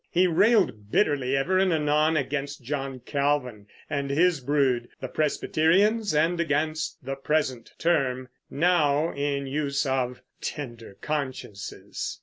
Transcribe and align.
He 0.09 0.25
railed 0.25 0.89
bitterly 0.91 1.37
ever 1.37 1.59
and 1.59 1.71
anon 1.71 2.17
against 2.17 2.63
John 2.63 3.01
Calvin 3.01 3.67
and 3.87 4.09
his 4.09 4.39
brood, 4.41 4.87
the 4.99 5.07
Presbyterians, 5.07 6.15
and 6.15 6.39
against 6.39 7.05
the 7.05 7.13
present 7.15 7.71
terme, 7.77 8.27
now 8.49 9.13
in 9.13 9.45
use, 9.45 9.85
of 9.85 10.23
"tender 10.41 10.97
consciences." 11.01 12.19